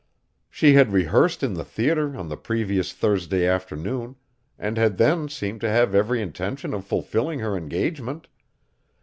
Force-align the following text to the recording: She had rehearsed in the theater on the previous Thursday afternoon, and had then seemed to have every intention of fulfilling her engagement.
She 0.49 0.73
had 0.73 0.91
rehearsed 0.93 1.43
in 1.43 1.53
the 1.53 1.63
theater 1.63 2.17
on 2.17 2.27
the 2.27 2.35
previous 2.35 2.91
Thursday 2.91 3.45
afternoon, 3.45 4.15
and 4.57 4.75
had 4.75 4.97
then 4.97 5.29
seemed 5.29 5.61
to 5.61 5.69
have 5.69 5.93
every 5.93 6.23
intention 6.23 6.73
of 6.73 6.87
fulfilling 6.87 7.37
her 7.41 7.55
engagement. 7.55 8.27